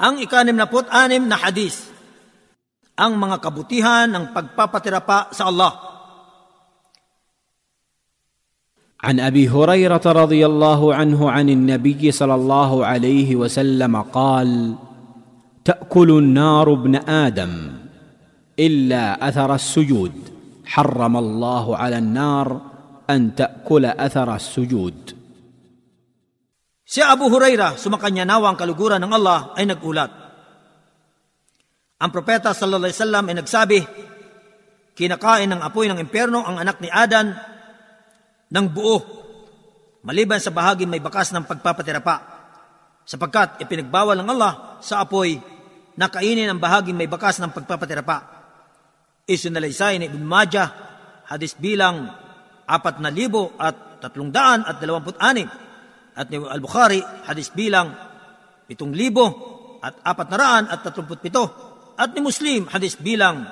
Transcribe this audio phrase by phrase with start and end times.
[0.00, 1.92] Ang ikanim na anim na hadis,
[2.96, 5.92] ang mga kabutihan ng pagpapatirapa sa Allah.
[9.02, 14.78] عن ابي هريره رضي الله عنه عن النبي صلى الله عليه وسلم قال
[15.64, 17.82] تاكل النار ابن آدم
[18.58, 20.12] الا اثر السجود
[20.64, 22.60] حرم الله على النار
[23.10, 25.21] ان تاكل اثر السجود
[26.92, 30.12] Si Abu Huraira, sumakanya nawa ang kaluguran ng Allah, ay nagulat.
[31.96, 33.78] Ang propeta sallallahu alaihi wasallam ay nagsabi,
[34.92, 37.32] kinakain ng apoy ng impyerno ang anak ni Adan
[38.52, 39.00] ng buo,
[40.04, 42.14] maliban sa bahagi may bakas ng pagpapatirapa,
[43.08, 45.40] sapagkat ipinagbawal ng Allah sa apoy
[45.96, 48.16] na kainin ang bahagi may bakas ng pagpapatirapa.
[49.24, 50.68] Isunalaysay ni Ibn Majah,
[51.24, 52.12] hadis bilang
[52.68, 54.60] apat na libo at tatlong daan
[56.12, 57.92] at ni Al-Bukhari, hadis bilang
[58.68, 59.24] pitong libo
[59.80, 63.44] at apat na raan at ni Muslim, hadis bilang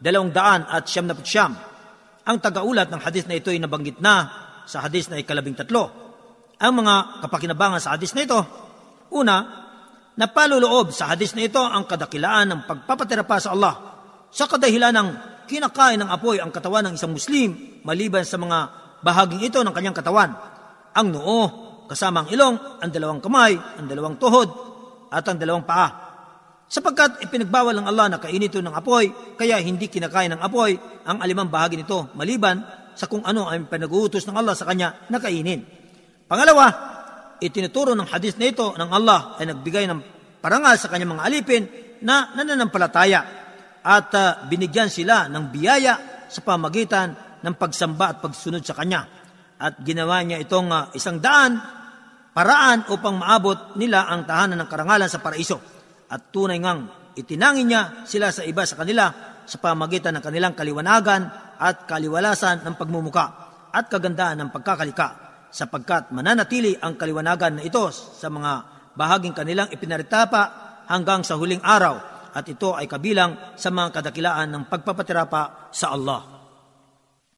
[0.00, 1.52] dalawang daan at siyam na siyam.
[2.26, 4.28] Ang tagaulat ng hadis na ito ay nabanggit na
[4.66, 5.92] sa hadis na ikalabing tatlo.
[6.56, 8.40] Ang mga kapakinabangan sa hadis na ito,
[9.12, 9.36] una,
[10.16, 13.74] napaluloob sa hadis na ito ang kadakilaan ng pagpapatirapa sa Allah
[14.32, 15.08] sa kadahilan ng
[15.46, 18.58] kinakain ng apoy ang katawan ng isang Muslim maliban sa mga
[19.06, 20.34] bahaging ito ng kanyang katawan.
[20.96, 24.48] Ang noo, kasama ang ilong, ang dalawang kamay, ang dalawang tuhod,
[25.10, 26.06] at ang dalawang paa.
[26.66, 30.74] Sapagkat ipinagbawal ng Allah na kainin ito ng apoy, kaya hindi kinakain ng apoy
[31.06, 32.58] ang alimang bahagi nito, maliban
[32.98, 35.62] sa kung ano ay pinag-uutos ng Allah sa kanya na kainin.
[36.26, 36.66] Pangalawa,
[37.38, 40.00] itinuturo ng hadis na ito ng Allah ay nagbigay ng
[40.42, 41.62] parangal sa kanyang mga alipin
[42.02, 43.20] na nananampalataya
[43.86, 47.14] at uh, binigyan sila ng biyaya sa pamagitan
[47.46, 49.06] ng pagsamba at pagsunod sa kanya.
[49.56, 51.75] At ginawa niya itong uh, isang daan
[52.36, 55.56] paraan upang maabot nila ang tahanan ng karangalan sa paraiso.
[56.12, 59.08] At tunay ngang itinangin niya sila sa iba sa kanila
[59.48, 61.22] sa pamagitan ng kanilang kaliwanagan
[61.56, 63.24] at kaliwalasan ng pagmumuka
[63.72, 68.52] at kagandahan ng pagkakalika sapagkat mananatili ang kaliwanagan na ito sa mga
[68.92, 70.42] bahaging kanilang ipinaritapa
[70.92, 71.96] hanggang sa huling araw
[72.36, 76.35] at ito ay kabilang sa mga kadakilaan ng pagpapatirapa sa Allah.